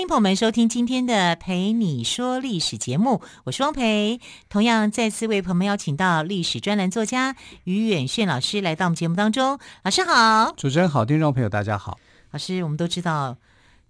[0.00, 4.18] 欢迎朋友们收听今天的《陪你说历史》节目，我是汪培。
[4.48, 9.58] 同样再次为朋友们邀请到历史专栏作家于远炫老师来到我们节目当中。
[9.82, 11.98] 老师好，主持人好，听众朋友大家好。
[12.30, 13.36] 老师，我们都知道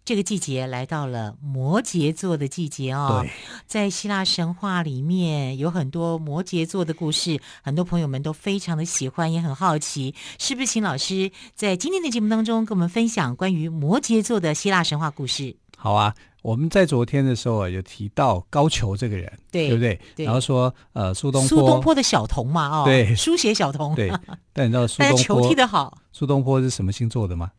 [0.04, 3.24] 这个季节来到了摩羯座的季节哦。
[3.68, 10.66] 在希腊神话里面有很多摩羯座的故事，很多朋友们都非常的喜欢，也很好奇，是不是？
[10.66, 15.54] 请老师在今天的节目当中跟我们分享关于摩羯座的希腊神话故事。
[15.82, 19.98] 好啊，我们在昨天的时候啊，有提到高俅这个人，对，对不对？
[20.14, 24.12] 对，然后说，呃，苏东坡，苏东坡的小童嘛，哦，对，书写小童，对。
[24.52, 27.52] 但你知道 苏东坡球踢得好，苏东坡是什么星座的吗？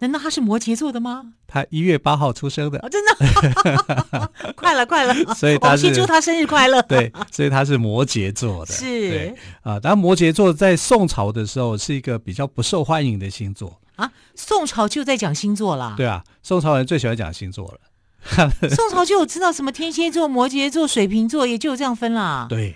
[0.00, 1.34] 难道他是摩羯座的吗？
[1.46, 6.80] 他一月八号出生的，哦、真的， 快了，快了，所以他是，先祝他生日快乐。
[6.82, 9.78] 对，所以他是摩羯座的，是，对啊。
[9.80, 14.12] 当然，摩羯座在宋朝的时候是一个比较不受欢迎的星座啊。
[14.34, 17.80] 宋朝就在讲星座了，对啊，宋朝人最喜欢讲星座了。
[18.68, 22.46] 宋朝就有知道什么天蝎座、摩羯座、水瓶座，也就有这样分啦。
[22.48, 22.74] 对，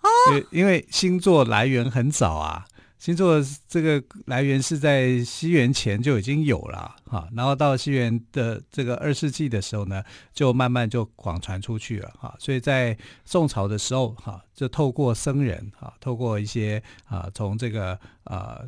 [0.00, 0.08] 哦，
[0.50, 2.64] 因为星座来源很早啊，
[2.98, 12.34] 星座这个来源是在西元前就已经有了哈，然后到西元的这个二世纪的时候呢，就慢慢就广传出去了哈。
[12.38, 18.60] 所以在宋朝的时候哈，就透过僧人哈，透过一些啊，从这个啊，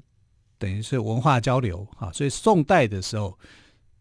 [0.61, 3.37] 等于是文化交流啊，所以宋代的时候。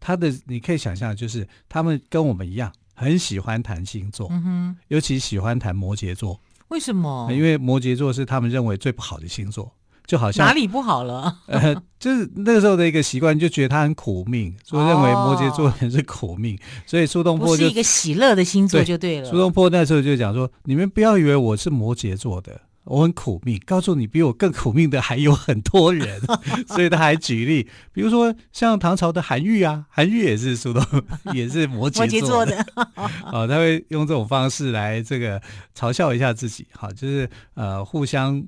[0.01, 6.39] 他的你可以想象，就是他们跟我们一样，很喜欢谈星座，嗯哼，尤其喜欢谈摩羯座。
[6.69, 7.27] 为什么？
[7.29, 9.73] 因为摩羯座是他们认为最不好的星座，
[10.07, 11.39] 就好像哪里不好了？
[11.47, 16.55] 呃，就是那个时候的一个习惯，就觉得他很苦命，所以认为摩羯座人是苦命。
[16.55, 19.29] 哦、所以苏东坡就是一个喜乐的星座，就对了。
[19.29, 26.19] 苏东坡那时候就讲说：“你们不要以为我是摩羯座的。”我很苦命，告诉你，比我更苦命的还有很多人，
[26.67, 30.83] 所以他还举例，比如说像唐朝的韩愈啊，韩愈也是苏东，
[31.33, 35.41] 也是摩羯座的，啊， 他会用这种方式来这个
[35.77, 38.43] 嘲笑一下自己，哈，就是呃互相。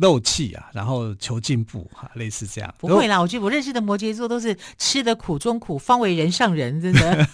[0.00, 2.74] 漏气啊，然后求进步哈，类似这样。
[2.78, 7.28] 不会啦，我觉得我认识的摩羯座都是吃得苦中苦，方为人上人，真的。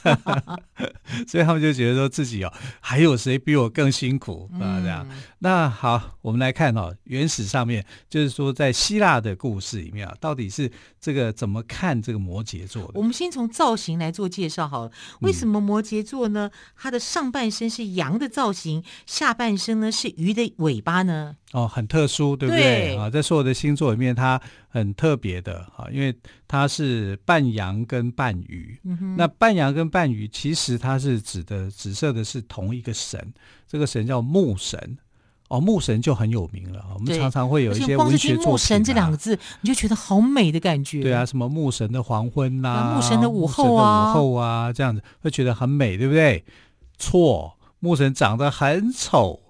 [1.29, 4.81] 所以他们就觉得说自己哦，还有谁比我更辛苦啊？
[4.81, 5.07] 这样。
[5.39, 10.71] 那好，我们来看哦，原始上面就是说，在希腊的故事里面啊，到底是
[11.01, 12.93] 这个怎么看这个摩羯座的？
[12.95, 14.91] 我们先从造型来做介绍好了。
[15.21, 16.51] 为什么摩羯座呢？
[16.77, 21.37] 它的上半身是羊的造型，下半身呢是鱼的尾巴呢？
[21.53, 22.54] 哦，很特殊，对不对？
[22.57, 26.15] 对啊，在所有的星座里面，它很特别的啊，因为
[26.47, 28.79] 它是半羊跟半鱼。
[29.17, 33.33] 那半羊跟半鱼，其实它是指的紫色的是同一个神，
[33.67, 34.99] 这个神叫木神。
[35.49, 36.83] 哦，木神就很有名了。
[36.95, 41.03] 我们常常会有一些文学作品，神这两个字，你就觉得好美的感觉。
[41.03, 46.43] 对啊，什么牧神的黄昏呐，啊，牧神的午后啊，午后啊，这样子会觉得很美，对不对？
[46.99, 49.43] 错，牧神长得很丑。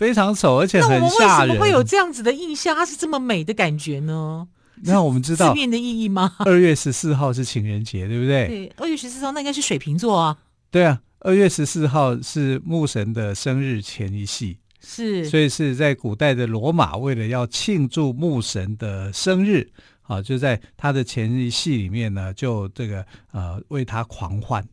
[0.00, 0.98] 非常丑，而且很吓人。
[0.98, 2.74] 那我们为什么会有这样子的印象？
[2.74, 4.48] 它是这么美的感觉呢？
[4.84, 6.36] 那我们知道字面的意义吗？
[6.38, 8.46] 二月十四号是情人节，对不对？
[8.46, 10.38] 对，二月十四号那应该是水瓶座啊。
[10.70, 19.70] 对啊，二月十四号是牧神的生日前一夕，是，所以是在古代的罗马，为了要庆祝牧神的生日，
[20.04, 24.66] 啊，就在他的前一夕里面呢，就这个呃为他狂欢。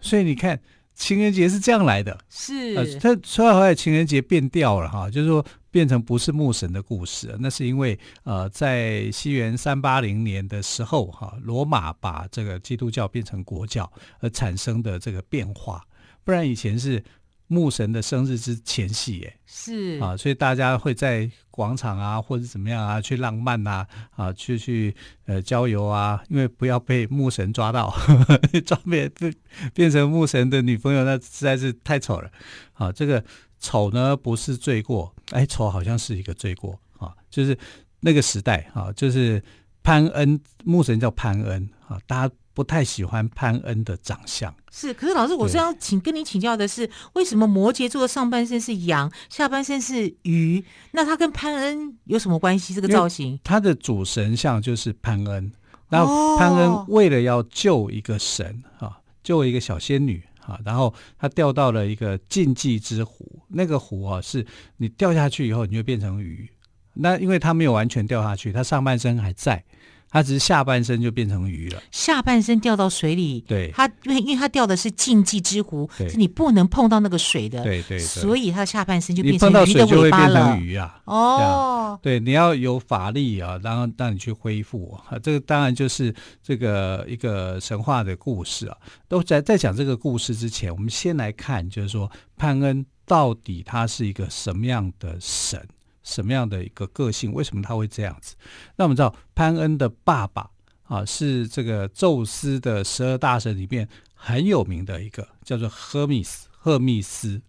[0.00, 0.60] 所以你看。
[0.96, 13.88] 情人节是这样来的，是呃，他后来后来情人节变调了哈，就是说变成不是牧神的故事，那是因为呃，在西元三八零年的时候哈，罗马把这个基督教变成国教
[14.20, 15.84] 而产生的这个变化，
[16.24, 17.04] 不然以前是。
[17.48, 24.94] 牧神的生日之前夕，哎，是啊，所以大家会在广场啊，或者怎么样啊，去浪漫呐，啊，啊，去去
[25.26, 27.94] 呃郊游啊，因为不要被牧神抓到，
[28.66, 29.34] 抓变变
[29.72, 32.30] 变成牧神的女朋友，那实在是太丑了。
[32.72, 33.24] 啊，这个
[33.60, 37.56] 丑呢不是罪过，哎，丑好像是一个罪过啊，就是
[38.00, 39.42] 那个时代啊，就是
[39.82, 42.34] 潘恩，牧神叫潘恩啊，大家。
[42.56, 44.94] 不太喜欢潘恩的长相，是。
[44.94, 50.64] 可是老师，我是要请跟你请教的是，为什么摩羯座的上半身是羊，下半身是鱼？
[50.92, 52.72] 那他跟潘恩有什么关系？
[52.72, 55.52] 这个造型，他的主神像就是潘恩。
[55.90, 56.02] 那
[56.38, 63.42] 潘恩为了要救一个神啊，救一个小仙女啊，然后他掉到了一个禁忌之湖。
[63.48, 64.46] 那个湖啊，是
[64.78, 66.50] 你掉下去以后，你就变成鱼。
[66.94, 69.62] 那因为他没有完全掉下去，他上半身还在。
[70.16, 73.38] 它只是下半身就变成鱼了，下半身掉到水里。
[73.42, 77.62] 对，它因为因为它掉的是禁忌之湖，是你不能碰到那个水的。
[77.62, 80.56] 对对，所以它的下半身就变成鱼的尾巴了。
[80.56, 85.18] 鱼啊，哦，对，你要有法力啊，然后让你去恢复啊。
[85.18, 88.76] 这个当然就是这个一个神话的故事啊。
[89.08, 95.62] 都在在讲这个故事之前，我们先来看，就是说潘恩到底他是一个什么样的神。
[96.06, 97.32] 什么样的一个个性？
[97.32, 98.36] 为什么他会这样子？
[98.76, 100.48] 那我们知道潘恩的爸爸
[100.84, 106.48] 啊，是这个宙斯的十二大神里面很有名的一个，叫做赫密斯。
[106.50, 107.42] 赫密斯，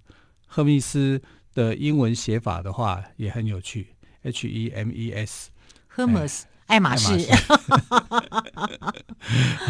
[0.47, 1.21] 赫密斯
[1.53, 5.51] 的英文写法的话也很有趣，H E M E S。
[5.95, 6.43] Hermes。
[6.67, 7.07] 爱马仕，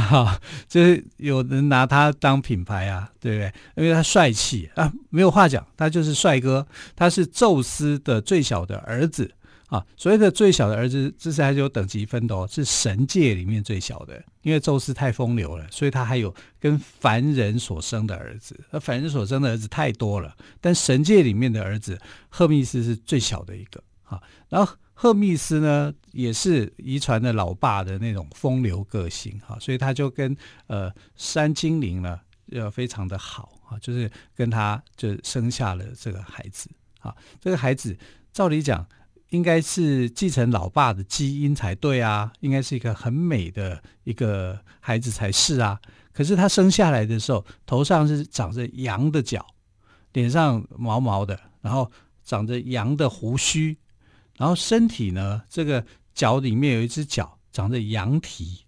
[0.10, 3.54] 好，就是有人拿他当品牌啊，对不对？
[3.76, 6.68] 因为他帅气啊，没有话讲，他就是帅哥。
[6.96, 9.32] 他是宙斯的最小的儿子
[9.68, 14.20] 啊，所谓的最小的儿子，这是还是有等级分的哦，是神界里面最小的。
[14.42, 24.20] 因为宙斯太风流了，所以他还有跟凡人所生的儿子，而凡人所生的儿子太多了，但神界里面的儿子赫密斯是最小的一个啊，
[24.50, 24.74] 然后。
[25.00, 30.36] 赫密斯呢，也是遗传了老爸的那种风流个性哈，所以他就跟
[30.66, 32.20] 呃山精灵呢，
[32.52, 36.68] 呃非常的好啊，就是跟他就生下了这个孩子
[37.00, 37.16] 啊。
[37.40, 37.96] 这个孩子
[38.34, 38.84] 照理讲
[39.30, 45.80] 应该是继承老爸的基因才对啊，应该是一个很美的一个孩子才是啊。
[46.12, 49.46] 可是他生下来的时候，头上是长着羊的角，
[50.14, 51.92] 脸上毛毛的，然后
[52.24, 53.78] 长着羊的胡须。
[54.38, 58.66] 然后身体呢，这个脚里面有一只脚长着羊蹄，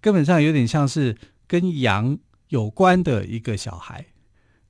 [0.00, 1.16] 根本上有点像是
[1.46, 2.16] 跟羊
[2.48, 4.06] 有关的一个小孩。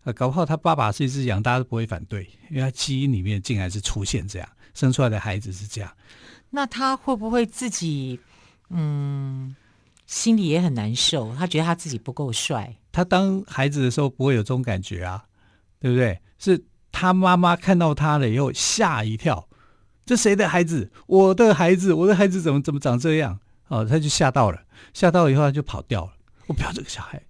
[0.02, 5.94] 啊，搞不好他爸爸是一只羊，大家都不会反对，因为他基因里面竟然是出现这样，生出来的孩子是这样。
[6.48, 8.18] 那他会不会自己，
[8.70, 9.54] 嗯，
[10.06, 11.34] 心里也很难受？
[11.36, 12.74] 他觉得他自己不够帅。
[12.90, 15.22] 他当孩子的时候不会有这种感觉啊，
[15.78, 16.18] 对不对？
[16.38, 19.46] 是他妈妈看到他了以后吓一跳。
[20.10, 20.90] 这谁的孩子？
[21.06, 23.38] 我的孩子，我的孩子怎么怎么长这样？
[23.68, 24.58] 哦，他就吓到了，
[24.92, 26.10] 吓到以后他就跑掉了。
[26.48, 27.22] 我不要这个小孩，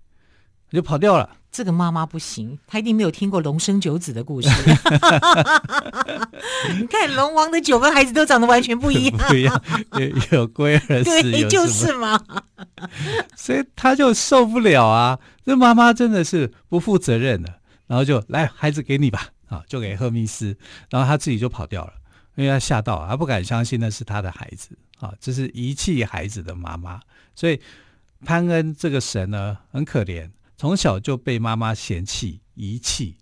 [0.71, 1.29] 他就跑掉了。
[1.53, 4.49] 这个妈妈不行，她一定没有听过龙生九子的故事。
[6.81, 9.63] 你看龙王的九个孩子都长得完全不一样，不一样，
[9.99, 12.19] 有有龟儿 子，对，就是嘛。
[13.37, 15.19] 所以他就受不了啊！
[15.45, 17.57] 这妈妈真的是不负责任的，
[17.89, 20.57] 然后就来孩子给你吧，啊，就给赫密斯，
[20.89, 21.93] 然后他自己就跑掉了。
[22.37, 25.13] 因为他吓到，他不敢相信那是他的孩子啊！
[25.21, 27.01] 这是遗弃孩子的妈妈，
[27.35, 27.61] 所以
[28.25, 33.17] 潘恩这个神呢很可怜，从小就被妈妈嫌弃遗弃。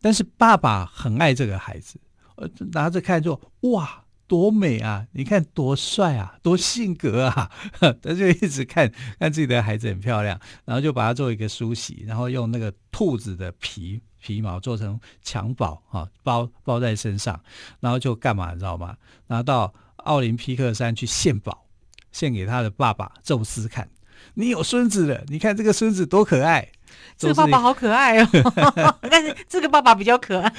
[0.00, 2.00] 但是爸爸很爱这个孩子，
[2.36, 5.06] 呃，拿着看说哇，多美啊！
[5.12, 7.50] 你看多帅啊，多性格啊！
[7.80, 14.00] 他就一直看看自己的孩子很漂亮，然后就把它做一个梳洗，然后用那个兔子的皮。
[14.20, 17.40] 皮毛做成襁褓啊，包包在身上，
[17.80, 18.96] 然后就干嘛你知道吗？
[19.28, 21.64] 拿到奥林匹克山去献宝，
[22.12, 23.88] 献给他的爸爸宙斯看。
[24.34, 26.68] 你有孙子了，你看这个孙子多可爱。
[27.16, 30.50] 这个爸爸好可爱哦， 但是这个爸爸比较可爱。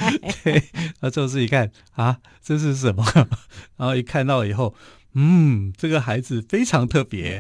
[0.44, 3.06] 对，然后宙斯一看啊，这是什么？
[3.78, 4.76] 然后一看到以后。
[5.14, 7.38] 嗯，这个孩子非常特别，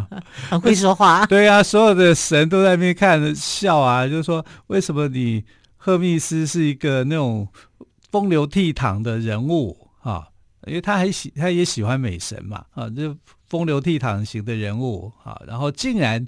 [0.50, 1.24] 很会说话。
[1.24, 5.42] 对、啊，所有的神都在那边看着笑啊，就是说，为什么你
[5.84, 7.46] 赫密斯是一个那种
[8.10, 10.28] 风流倜傥的人物啊？
[10.66, 13.14] 因为他还喜，他也喜欢美神嘛，啊，就
[13.46, 16.26] 风流倜傥型的人物啊，然后竟然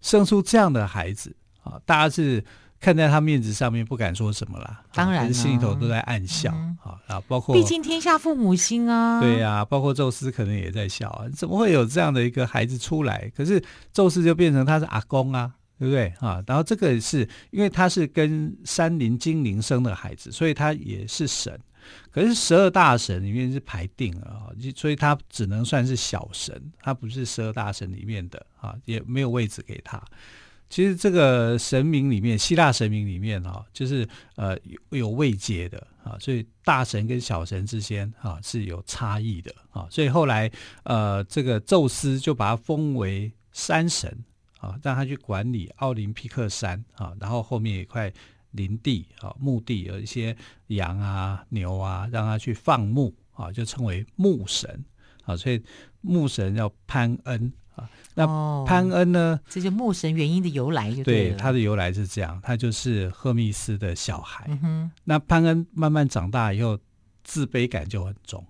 [0.00, 2.42] 生出这样的孩子啊，大家是。
[2.80, 4.82] 看在他面子上面，不敢说什么啦。
[4.92, 7.22] 当然，心里头都在暗笑啊啊！
[7.26, 9.22] 包括毕竟天下父母心啊。
[9.22, 13.32] 对呀、啊，包括宙斯可能也在笑啊，怎么会有这样的一个孩子出来？
[13.34, 16.42] 可是宙斯就变成他是阿公啊，对不对啊？
[16.46, 21.58] 然后这个是因为他是跟山林精灵生的孩子，所以他也是神。
[22.10, 30.02] 可是十二大神里面是排定了啊，所以他只能算是小神，他不是十二大神里面的啊，也没有位置给他。
[30.70, 40.50] 其实这个神明里面，希腊神明里面啊，就是呃有有位阶的啊，所以大神跟小神之间啊是有差异的啊，所以后来
[40.84, 44.24] 呃这个宙斯就把他封为山神
[44.64, 48.10] 啊，让他去管理奥林匹克山啊，然后后面一块
[48.52, 50.34] 林地啊墓地有一些
[50.68, 54.82] 羊啊牛啊，让他去放牧啊，就称为牧神
[55.24, 55.62] 啊，所以
[56.00, 57.90] 牧神叫潘恩啊。
[58.14, 58.26] 那
[58.64, 59.38] 潘恩呢？
[59.48, 64.46] 这就牧神原因的由来就对，对，他的由来是这样，他就是赫密斯的小孩。
[64.62, 64.90] 嗯。
[65.04, 66.78] 那潘恩慢慢长大以后，
[67.22, 68.46] 自卑感就很重，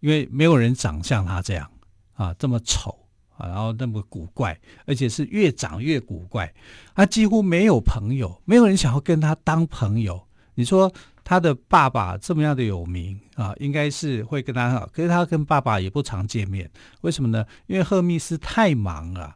[0.00, 1.70] 因为没有人长像他这样
[2.14, 3.03] 啊，这么丑
[3.36, 6.52] 啊，然后那么古怪，而且是越长越古怪。
[6.94, 10.22] 他几乎没有朋友，没有人想要跟他当朋友。
[10.56, 10.92] 你说
[11.24, 17.44] 他的爸爸这么样的有名啊，应该是会跟他好，可是他跟爸爸也不常见面，为什么呢？
[17.66, 19.34] 因为赫密斯太忙了，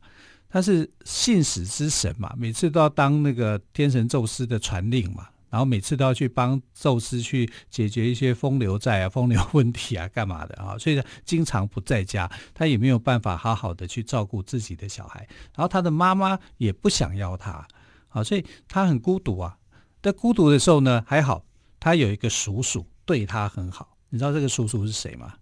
[0.49, 17.67] 他是信使之神嘛，每次都要当那个天神宙斯的传令嘛，然后每次都要去帮宙斯去解决一些风流债啊、风流问题啊、干嘛的啊， 所以他经常不在家，他也没有办法好好的去照顾自己的小孩，然后他的妈妈也不想要他，
[18.09, 19.57] 啊，所以他很孤独啊。
[20.00, 21.45] 在孤独的时候呢，还好
[21.81, 23.97] 他有一个叔叔对他很好。
[24.11, 25.35] 你知道这个叔叔是谁吗？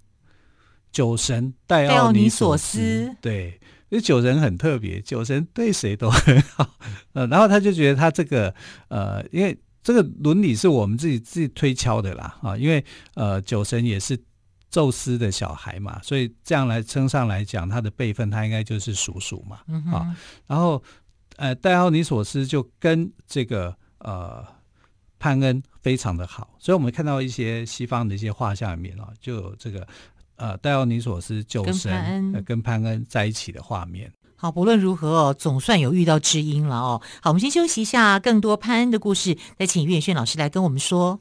[0.91, 2.79] 酒神戴奥尼索斯。
[2.79, 3.61] 索斯对，
[3.91, 6.79] 因为酒神很特别，酒神对谁都很好。
[7.13, 8.55] 呃， 然后他就觉得他这个
[8.89, 14.19] 呃，因为这个伦理是我们自己自己推敲的啦啊，因为呃，酒神也是
[14.69, 19.61] 宙斯的小孩嘛，所以这样来称上来讲，他的辈分他应该就是叔叔嘛。
[19.93, 20.12] 啊，
[20.49, 20.83] 然后
[21.37, 23.76] 呃，戴奥尼索斯就跟这个。
[23.99, 24.45] 呃，
[25.19, 29.88] 潘恩非常的好，所以我们看到一些西方的一些画像里面啊，就有这个
[30.37, 34.12] 呃戴奥尼索斯酒神跟潘恩、呃、跟潘恩在一起的画面。
[34.37, 37.00] 好，不论如何哦，总算有遇到知音了哦。
[37.23, 41.21] 好，我们先休息一下，更多潘恩的故事，再请岳轩老师来跟我们说。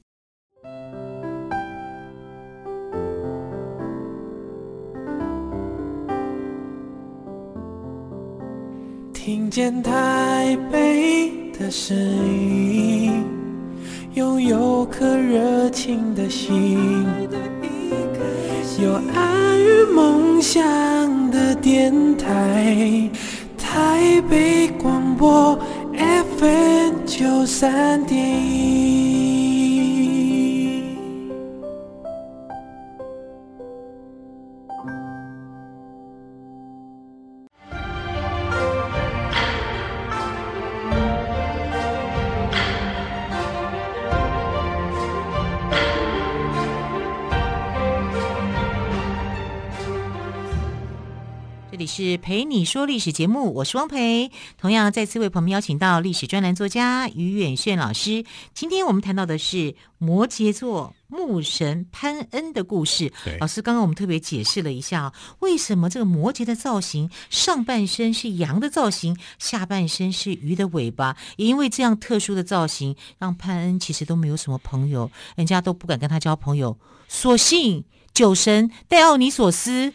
[9.13, 13.23] 听见台北的声音，
[14.13, 17.07] 拥有颗热情的心，
[18.81, 20.61] 有爱与梦想
[21.31, 23.09] 的电台，
[23.57, 25.57] 台北广播
[25.93, 28.19] FM 九三点
[52.25, 52.39] 一。
[52.39, 54.31] 是蓓你说历史节目，我是汪培。
[54.57, 58.25] 同样再次为朋友们邀请到历史专栏作家于远炫老师。
[58.53, 63.13] 今天我们谈到的是摩羯座牧神潘恩的故事。
[63.39, 71.15] 老师刚刚我们特别解释了一下，为什么这个摩羯的造型上半身是羊的造型，下半身是鱼的尾巴？
[71.37, 76.77] 也因为这样特殊的造型，让潘恩其实都没有什么朋友，人家都不敢跟他交朋友。
[77.07, 79.93] 所幸酒神戴奥尼索斯。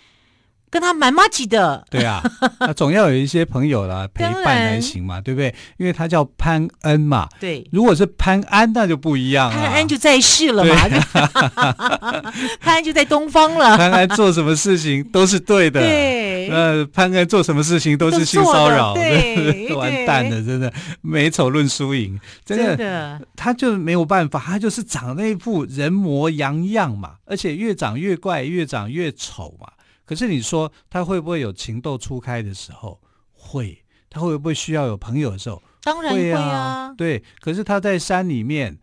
[0.71, 2.23] 跟他蛮麻吉的，对啊，
[2.61, 5.53] 那总要有一些朋友啦 陪伴才行嘛，对不对？
[5.79, 7.67] 因为他叫潘恩嘛，对。
[7.73, 9.57] 如果是潘安，那就不一样了。
[9.57, 10.99] 潘安就在世了嘛，对
[12.61, 13.77] 潘安就在东方了。
[13.77, 16.49] 潘安做什么事情都是对的，对。
[16.51, 29.67] 呃，潘安做什么事情都是性骚扰，对，完蛋了，真的美丑论输赢，真的，真的他就没有办法，他就是长那副人模羊样嘛，而且越长越怪，越长越丑嘛。
[30.11, 33.01] 可是你说他会不会有情窦初开的时候？
[33.31, 35.63] 会，他会不会需要有朋友的时候？
[35.85, 36.95] 当然会啊，会啊。
[36.99, 38.77] 对，可是他在山里面，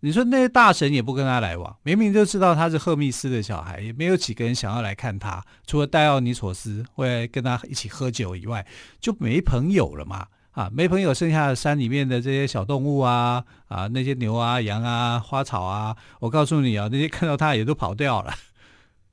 [0.00, 8.66] 你说那些大神也不跟他来往，明明就知道他是赫密斯的小孩，也没有几个人想要来看他，除了戴奥尼索斯会跟他一起喝酒以外，
[8.98, 10.26] 就没朋友了嘛。
[10.50, 18.34] 啊，没朋友，剩下的山里面的这些小动物啊，啊，那些牛啊、羊啊、花草啊，我告诉你啊，那些看到他也都跑掉了。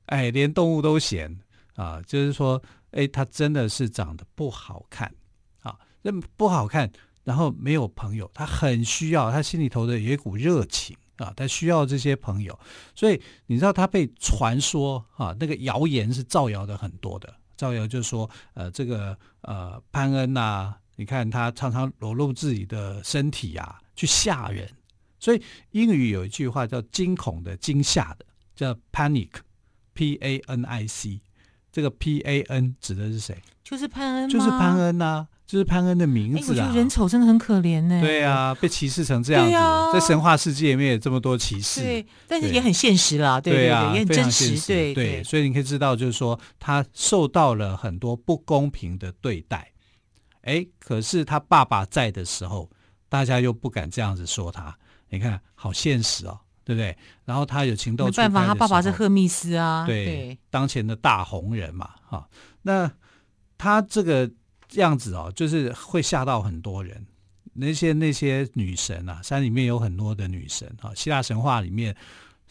[0.06, 1.38] 哎，连动物都嫌。
[1.80, 5.10] 啊，就是说，哎，他真的是长得不好看，
[5.60, 6.92] 啊，那不好看，
[7.24, 12.58] 然后没有朋友，他很需要，他心里头的有一股热情啊，他需要这些朋友，
[12.94, 24.68] 所以你知道他被传说啊，那个谣言是造谣的很多的，造谣就是说，呃，这个呃潘恩呐、啊，你看他常常裸露自己的身体啊，去吓人，
[25.18, 31.22] 所以英语有一句话叫惊恐的、惊吓的，叫 panic，p a n i c。
[31.72, 33.36] 这个 P A N 指的是谁？
[33.62, 36.42] 就是潘恩，就是潘恩呐、啊，就是潘恩的名字啊。
[36.42, 38.00] 欸、我觉得人丑真的很可怜呢。
[38.00, 41.80] 对啊，被歧视成这样子，啊、在神话世界里面有这么多歧视。
[41.80, 44.48] 对，但是也很现实啦，对对，对，对啊，也很真实。
[44.66, 49.70] 对对，对，所以你可以知道，就是说他受到了很多不公平的对待。
[50.42, 52.68] 哎，可是他爸爸在的时候，
[53.08, 54.76] 大家又不敢这样子说他。
[55.10, 56.40] 你看，好现实哦。
[56.70, 56.96] 对不对？
[57.24, 62.28] 然后他有情窦初开的时候，没办法，他爸爸是赫密斯啊，对，对当前的大红人嘛，哈。
[62.62, 62.88] 那
[63.58, 64.30] 他这个
[64.74, 67.04] 样子哦，就是会吓到很多人。
[67.54, 71.96] 那些那些女神啊，山里面有很多的女神啊，希腊神话里面。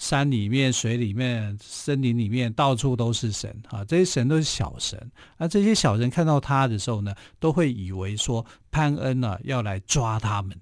[0.02, 3.84] 山里面、水里面、森林里面，到处都是神啊！
[3.84, 5.12] 这些神都是小神。
[5.38, 10.58] 那这些小人看到他的时候呢，都会以为说潘恩呢、啊、要来抓他们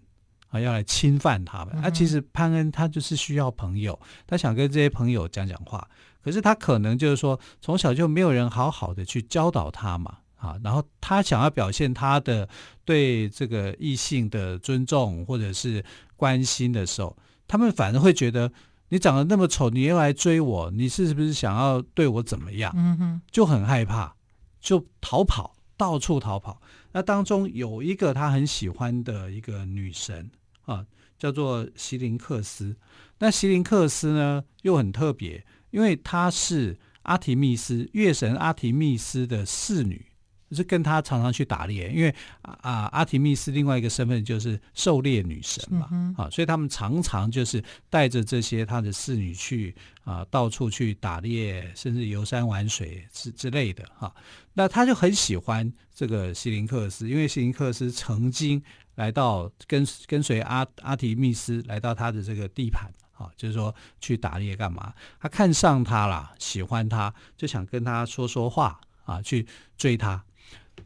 [0.50, 1.74] 啊，要来侵犯他们。
[1.76, 5.88] 那、嗯啊、其实潘恩他就是需要朋友，他想跟这些朋友讲讲话。
[6.22, 10.58] 可是他可能就是说，从小就没有人好好的去教导他嘛啊。
[10.64, 12.48] 然后他想要表现他的
[12.84, 15.84] 对这个异性的尊重或者是
[16.16, 17.16] 关心的时候，
[17.48, 18.52] 他们反而会觉得。
[18.90, 22.72] 你长得那么丑，你又来追我，你是不是想要对我怎么样？
[22.74, 24.16] 嗯哼，就很害怕，
[24.62, 26.62] 就逃跑，到处逃跑。
[26.92, 30.30] 那当中有一个他很喜欢的一个女神
[30.66, 30.86] 啊，
[31.18, 32.76] 叫做席林克斯。
[33.20, 40.06] 那席林克斯呢，又很特别，因为她是阿提密斯，月神阿提密斯的侍女。
[40.50, 54.16] 就是跟他常常去打猎，因为啊，阿提密斯另外一个身份就是狩猎女神嘛，嗯、啊，所以他们常常就是带着这些他的侍女去啊，到处去打猎，甚至游山玩水之之类的哈、啊。
[54.54, 58.62] 那他就很喜欢这个希林克斯，因为希林克斯曾经
[58.96, 64.94] 来到跟跟随阿阿提密斯来到他的这个地盘啊，就是说去打猎干嘛？
[65.20, 69.46] 他看上他了，喜欢他，就想跟他说说话啊，去
[69.78, 70.24] 追他。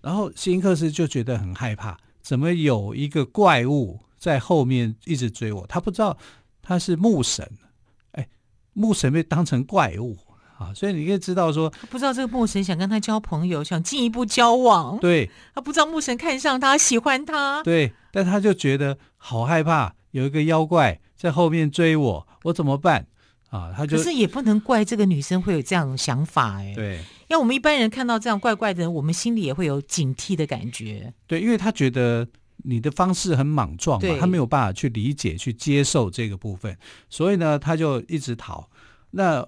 [0.02, 5.66] 然后希林克斯就觉得很害怕，怎么有一个怪物在后面一直追我？
[5.68, 6.18] 他不知道
[6.62, 7.50] 他是牧神，
[8.14, 8.28] 哎，
[8.74, 10.18] 牧神被当成怪物
[10.58, 14.98] 啊，所以你可以知道说，不知道这个牧神想跟他交朋友，想进一步交往。
[15.00, 17.62] 对，他不知道牧神看上他，喜欢他。
[17.64, 23.08] 对，但他就觉得好害怕，有一个妖怪在后面追我，我怎么办？
[23.50, 27.00] 啊，他就可是也不能怪这个女生会有这样的想法，哎，对。
[27.32, 31.14] 要我们一般人看到这样怪怪的人，我们心里也会有警惕的感觉。
[31.26, 32.28] 对，因为他觉得
[32.64, 36.78] 你的方式很莽撞嘛，他没有办法去理解、去接受这个部分，
[37.10, 38.70] 所以呢，他就一直逃。
[39.12, 39.48] 那，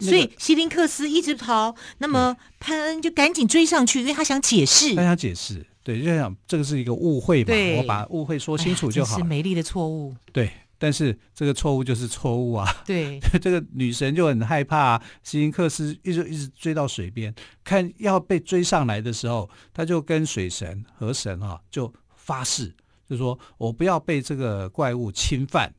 [0.00, 4.94] 所以希林克斯一直逃，那么潘恩就赶紧追上去，因为他想解释。
[4.94, 9.16] 他想解释，对，就想这个是一个误会嘛，我把误会说清楚就好。
[9.16, 10.14] 是美丽的错误。
[10.30, 10.52] 对。
[10.82, 12.82] 但是这个错误就是错误啊！
[12.84, 15.02] 对， 这个女神就很害怕啊。
[15.22, 22.74] 希林克斯一直一直追到水边，看要被追上来的时候，他就跟水神、河神啊就发誓，
[23.08, 25.72] 就说我不要被这个怪物侵犯，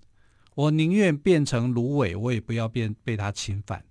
[0.55, 3.83] 我宁愿变成芦苇，我也不要变被他侵犯。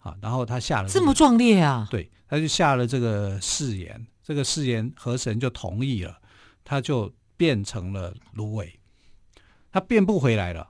[0.00, 1.88] 啊，然后他下了这个，这么壮烈啊！
[1.90, 6.18] 对，他就下了这个誓言，这个誓言河神就同意了，
[6.62, 8.79] 他就变成了芦苇。
[9.72, 10.68] 他变不回来了，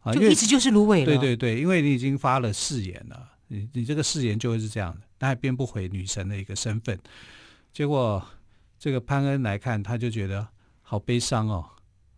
[0.00, 1.06] 啊，就一直就是芦苇了。
[1.06, 6.98] 对对对，因为你已经发了誓言了，你你这个誓言就会是这样的，他还变不回女神的一个身份。
[7.72, 8.24] 结果
[8.78, 10.46] 这个潘恩来看，他就觉得
[10.82, 11.64] 好悲伤哦。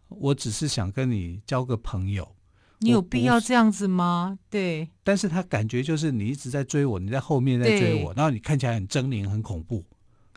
[0.09, 2.37] 我只是想跟你交个朋友，
[2.79, 4.39] 你有必要这样子吗？
[4.51, 4.89] 对。
[5.03, 9.85] 但是他感觉就是你一直在追我，你在后面在追我，然后你看起来很狰狞、很恐怖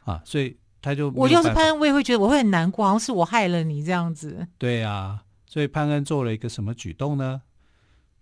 [0.05, 4.47] 啊，所以他就我要是潘恩，我也会觉得我会很难过，好像是我害了你这样子。
[4.57, 5.23] 对啊。
[5.49, 7.41] 所以潘恩做了一个什么举动呢？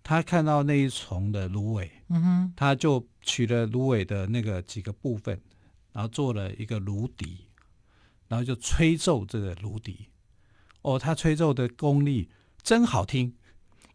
[0.02, 5.38] 他看到那一丛的芦苇，嗯哼，他就取了芦苇的那个几个部分，
[5.92, 7.46] 然后做了一个芦笛，
[8.28, 10.08] 然后就吹奏这个芦笛。
[10.80, 12.30] 哦，他吹奏的功力
[12.62, 13.34] 真好听，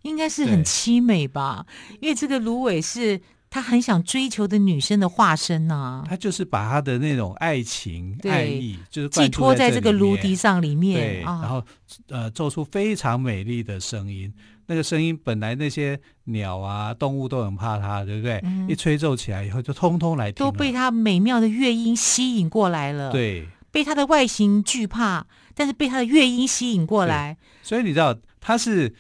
[0.04, 1.65] 应该是很凄美吧？
[2.00, 3.19] 因为这个芦苇是。
[3.54, 11.63] 他很想追求的女生的化身呐、啊，他就是把他的那种爱情、爱意，就是寄托在这个芦笛上里面，对，然后
[12.08, 14.34] 呃，奏出非常美丽的声音。
[14.66, 18.42] 那个声音本来那些鸟啊、动物都很怕他，对不对？
[18.44, 23.12] 嗯、一吹奏起来以后，就通通来听，都被他美妙的乐音吸引过来了。
[23.12, 27.38] 对，被他的外形惧怕，但是被他的乐音吸引过来。
[27.62, 28.96] 所以你知道，他是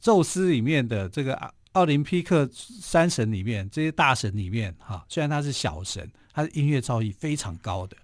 [0.00, 1.38] 宙斯里面的这个
[1.74, 7.96] 奥林匹克三神里面，这些大神里面，哈，虽然他是小神，他的音乐造诣非常高的。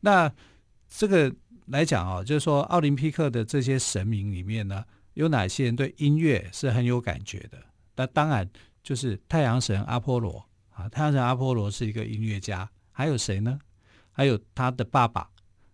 [0.00, 0.30] 那
[0.88, 1.34] 这个
[1.66, 4.84] 来讲啊，就是说奥林匹克的这些神明里面呢，
[5.14, 7.58] 有哪些人对音乐是很有感觉的？
[7.96, 8.46] 那当然
[8.82, 12.68] 就是太阳神阿波罗啊，太阳神阿波罗是一个音乐家。
[12.92, 13.58] 还有谁呢？
[14.12, 15.30] 还有他的爸爸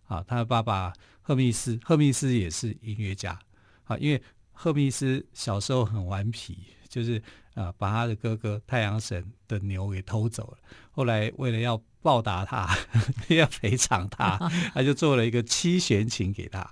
[0.07, 3.37] 啊，他的爸爸赫密斯，赫密斯也是音乐家
[3.83, 7.21] 啊，因为赫密斯小时候很顽皮，就是。
[7.53, 10.57] 啊，把他的哥哥太阳神的牛给偷走了。
[10.91, 12.77] 后来为了要报答他，
[13.29, 14.37] 要赔偿他，
[14.73, 16.69] 他就做了一个七弦琴给他。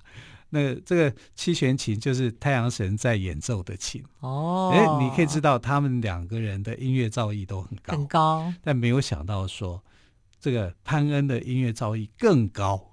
[0.51, 4.03] 那这个七弦琴就是太阳神在演奏的琴。
[4.21, 8.53] 哦，哎，你可以知道他们两个人的音乐造诣都很高，很高。
[8.63, 9.83] 但没有想到说，
[10.39, 12.87] 这个潘恩的音乐造诣更高。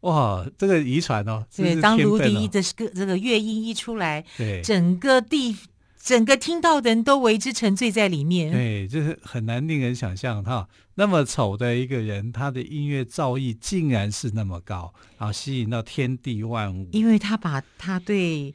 [0.00, 5.56] 哇，这个遗传哦，对，哦、当芦笛的这个这个乐音一出来，对，整个地。
[6.02, 18.54] 整个听到的人都为之沉醉在里面，对，就是很难令人想象哈，那么丑的一个人，他的音乐造诣竟然是那么高，然后吸引到天地万物，因为他把他对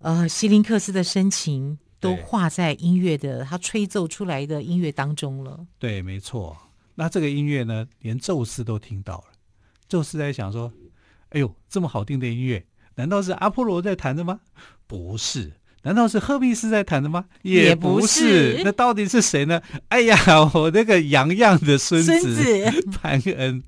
[0.00, 5.66] 呃希林克斯的深情都画在音乐的他吹奏出来的音乐当中了。
[5.78, 6.54] 对，没错。
[6.96, 9.24] 那这个音乐呢，连宙斯都听到了，
[9.88, 10.70] 宙斯在想说
[11.30, 14.40] ：“哎呦，这么好听的音乐，难道是阿波罗在弹的吗？”
[14.86, 15.54] 不是。
[15.86, 17.26] 难道是赫密斯在弹的吗？
[17.42, 18.62] 也不是，不是。
[18.64, 19.62] 那到底是谁呢？
[19.86, 20.18] 哎呀，
[20.52, 23.62] 我那个洋洋的孙子，孙子 潘恩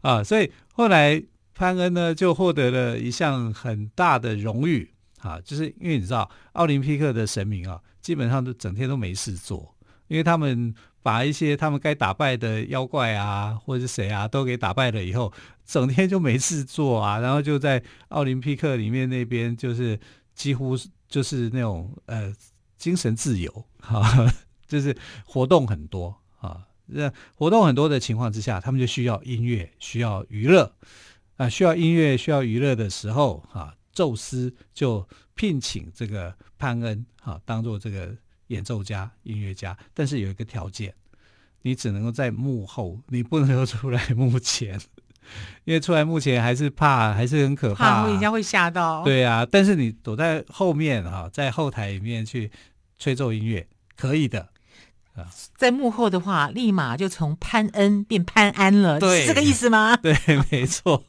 [0.00, 0.24] 啊！
[0.24, 1.22] 所以后来
[1.54, 9.74] 潘恩呢就获得了一项很大的荣誉啊，就是因为你知道奥林匹克的神明啊，基本上都整天都没事做，
[10.08, 15.30] 因为他们把一些他们该打败的妖怪啊，或者是谁啊，都给打败了以后，
[15.66, 20.00] 整天就没事做啊，然后就在奥林匹克里面那边就是
[20.34, 20.74] 几乎。
[21.10, 22.32] 就是那种呃
[22.78, 24.34] 精神自由 哈、啊，
[24.66, 24.96] 就是
[25.26, 30.72] 活动很多啊，那活动很多的情况之下，他们就需要音乐，需要娱乐
[31.36, 40.94] 啊，需要音乐，需要娱乐的时候啊，宙斯就聘请这个潘恩啊，当做这个演奏家、音乐家，但是有一个条件，
[41.62, 44.80] 你只能够在幕后，你不能够出来幕前。
[45.64, 49.04] 因为出来目前还是怕，还是很可怕，啊，怕人家会吓到。
[49.04, 52.50] 对啊，但是你躲在后面哈，在后台里面去
[52.98, 53.66] 吹奏音乐，
[53.96, 54.48] 可以的
[55.14, 55.26] 啊。
[55.56, 59.96] 在幕后的话，立马就从潘恩变潘安了，是这个意思吗？
[60.02, 60.16] 对，
[60.50, 61.04] 没错，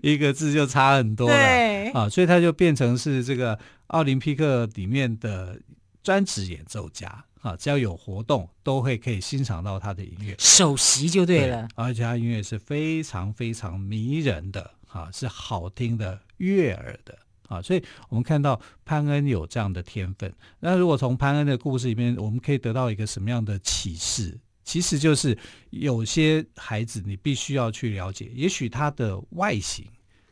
[0.00, 1.34] 一个字就差很多了。
[1.34, 3.58] 对啊，所以他就变成是这个
[3.88, 5.58] 奥林匹克里面的
[6.02, 7.24] 专职演奏家。
[7.42, 11.66] 啊，只要有活动，都会可以欣赏到他的音乐，首席就对了。
[11.66, 20.32] 对，而且他音乐是非常非常迷人的，啊，是好听的、悦耳的，啊，所以我们看到潘恩有这样的天分。
[20.60, 24.38] 那如果从潘恩的故事里面，我们可以得到一个什么样的启示？
[24.62, 25.36] 其实就是
[25.70, 29.84] 有些孩子，你必须要去了解，也许他的外形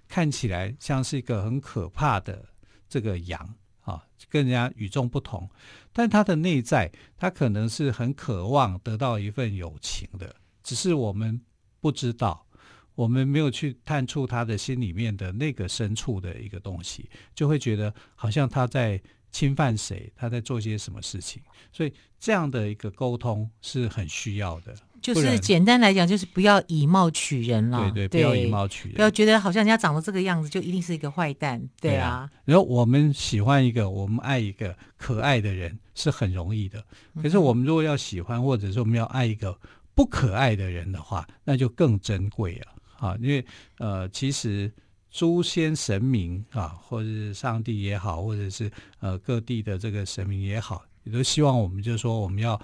[0.07, 2.45] 看起来像是一个很可怕的
[2.89, 3.55] 这个羊。
[3.91, 5.51] 啊，跟人家与众不同，
[5.93, 11.41] 但他的内在，他可能是很渴望得到一份友情的，只是我们
[11.81, 12.47] 不知道，
[12.95, 19.01] 我们没有去探触他的心里面的那个深处的一个东西，就会觉得好像他在
[19.33, 24.75] 侵犯谁，他在做些什么事情，所以这样的一个沟通是很需要的。
[25.01, 27.91] 就是简单来讲，就是不要以貌取人了。
[27.91, 31.63] 对对，对，不要以貌取人，不要觉得好像人家长得这个样子就一定是一个坏蛋。
[31.81, 36.85] 对啊，然后我们喜欢一个，我们爱一个可爱的人是很容易的。
[37.23, 39.59] 可是我们如果要喜欢，或者说我们要爱一个
[39.95, 42.67] 不可爱的人的话，那就更珍贵了
[42.99, 43.17] 啊！
[43.21, 43.45] 因为
[43.79, 44.71] 呃，其实
[45.11, 52.61] 诸仙神明啊，或者是上帝也好，或者是呃各地的这个神明也好，也都希望我们就是说我们要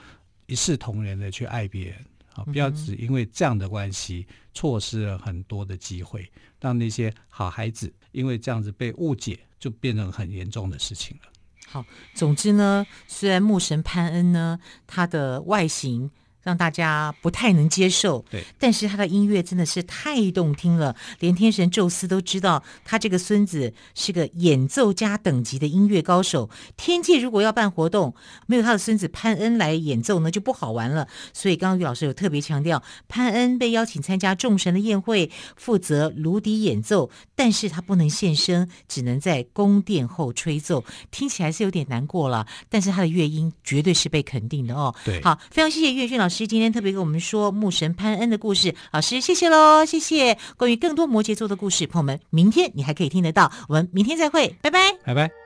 [0.47, 1.97] 一视同仁的去爱别人。
[2.37, 11.33] 啊，不要只因为这样的关系错失了很多的机会，让那些好孩子因为这样子被误解，就变成很严重的事情了。
[11.67, 16.11] 好，总之呢，虽然牧神潘恩呢，他的外形。
[16.47, 26.49] 让大家不太能接受，对，但是他的音乐真的是太动听了，连天神宙斯都知道他这个孙子是个演奏家等级的音乐高手。
[26.77, 28.15] 天界如果要办活动，
[28.47, 31.09] 没有他的孙子潘恩来演奏呢，就不好玩了。
[31.33, 40.85] 所以刚刚于老师有特别强调，潘恩被邀请参加众神的宴会，负责芦笛演奏，但是他不能现身，只能在宫殿后吹奏。
[41.11, 44.95] 听起来是有点难过了，但是他的乐音绝对是被肯定的哦。
[45.05, 46.36] 对，好，非常谢谢岳俊老师。
[46.37, 50.37] 师今天特别跟我们说牧神潘恩的故事，老师谢谢喽，谢谢。
[50.59, 53.51] 关于更多摩羯座的故事，朋友们，明天你还可以听得到。
[53.69, 55.46] 我们明天再会，拜拜，拜拜。